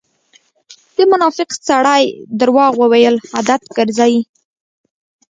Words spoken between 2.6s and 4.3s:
وويل عادت ګرځئ.